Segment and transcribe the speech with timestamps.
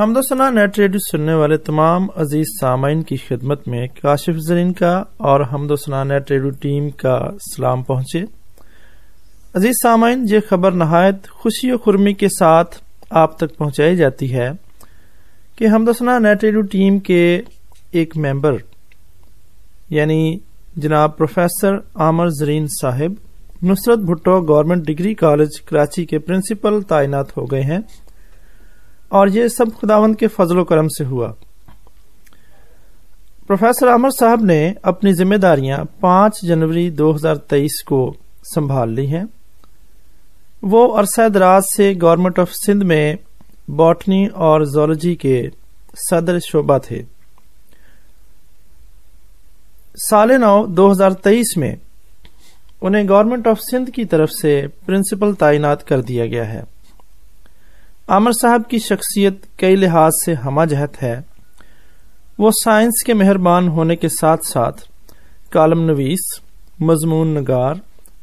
[0.00, 4.92] हमदोसना net radio सुनने वाले तमाम अज़ीज़ सामाइन की खिदमत में काशिफ जरीन का
[5.22, 8.20] और हमदोसना नेट रेडियो टीम का सलाम पहुँचे।
[9.56, 12.80] अज़ीज़ सामाइन ये खबर नहायत खुशी और खुरमी के साथ
[13.14, 14.50] आप तक पहुंचाई जाती है
[15.58, 17.22] कि हमदोसना नेट रेडियो टीम के
[17.94, 18.60] एक मेंबर,
[19.92, 20.40] यानी
[20.78, 23.16] जनाब professor Amar Zareen Sahib,
[23.64, 27.84] Nusrat Bhutto government degree college Karachi के प्रिंसिपल तैनात हो गए हैं।
[29.12, 31.34] और ये सब खुदावंद के फजलो करम से हुआ।
[33.46, 39.28] प्रोफेसर अमर साहब ने अपनी जिम्मेदारियाँ 5 जनवरी 2023 को संभाल ली हैं।
[40.64, 43.18] वो अरसा दराज से गवर्नमेंट ऑफ़ सिंध में
[43.70, 45.50] बॉटनी और जोलॉजी के
[45.94, 47.04] सदर शोबा थे।
[49.96, 51.78] साल नौ 2023 में
[52.82, 56.79] उन्हें गवर्नमेंट ऑफ़ सिंध की तरफ़ से प्रिंसिपल तैनात कर दिया गया है।
[58.10, 61.24] आमर साहब की शख्सियत कई लिहाज से हमा जहत है।
[62.40, 64.72] वो साइंस के मेहरबान होने के साथ साथ
[65.52, 66.24] कालम नवीस,
[66.82, 67.80] मजमून नगार,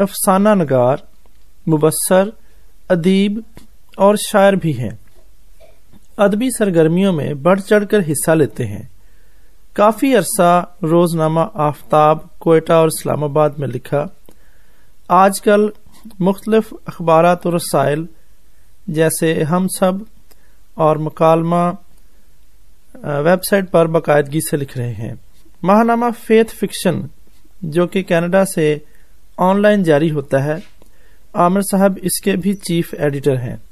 [0.00, 1.02] अफसाना नगार
[1.68, 2.32] मुबसर
[2.90, 3.42] अदीब
[3.98, 4.98] और शायर भी हैं।
[6.18, 8.88] अदबी सरगर्मियों में बढ़ चढ़कर हिस्सा लेते हैं।
[9.76, 14.08] काफ़ी अरसा रोजनामा आफ्ताब कोयटा और इस्लामाबाद में लिखा,
[15.10, 15.70] आजकल
[16.20, 18.08] मुख्तलिफ़ अखबार और रसाइल
[18.90, 20.06] जैसे हम सब
[20.78, 21.70] और मकालमा
[23.06, 25.20] वेबसाइट पर बाकायदगी से लिख रहे हैं।
[25.64, 27.08] महानामा फेथ फिक्शन,
[27.64, 28.84] जो कि कनाडा से
[29.38, 30.62] ऑनलाइन जारी होता है।
[31.36, 33.62] आमिर साहब इसके भी चीफ एडिटर हैं।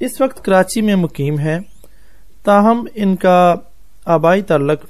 [0.00, 1.60] इस वक्त कराची में मुकीम है।
[2.46, 3.70] ताहम इनका
[4.08, 4.88] आबाई तल्लक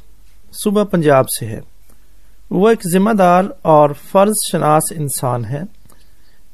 [0.53, 1.63] सुबह पंजाब से है।
[2.53, 5.78] वो एक जिम्मेदार और फ़र्ज़ शनास इंसान है।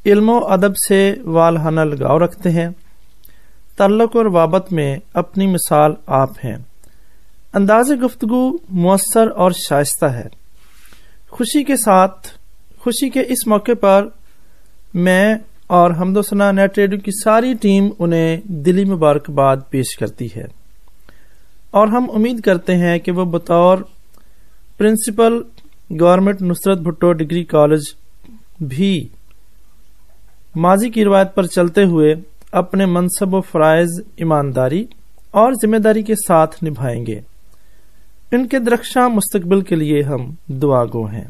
[0.07, 2.75] इल्मो अदब से वालहाना लगाव रखते हैं।
[3.79, 6.67] तल्लक और वाबत में अपनी मिसाल आप हैं।
[7.55, 10.31] अंदाज गुफ्तगु मौसर और शाइस्ता है।
[11.33, 12.39] खुशी के साथ,
[12.81, 14.15] खुशी के इस मौके पर
[14.97, 15.41] मैं
[15.71, 20.47] और हमदोसना नेट रेडियो की सारी टीम उन्हें दिली मुबारकबाद पेश करती है।
[21.75, 23.89] और हम उम्मीद करते हैं कि वो बतौर
[24.79, 25.45] principal
[25.93, 27.95] government Nusrat Bhutto degree college
[28.63, 29.11] भी
[30.57, 32.15] माजी की रिवायत पर चलते हुए
[32.55, 34.89] अपने मनसब व फ़राइज ईमानदारी
[35.35, 37.23] और ज़िम्मेदारी के साथ निभाएँगे।
[38.35, 41.29] इनके दृक्षा मुस्तबिल के लिए हम दुआगो हैं।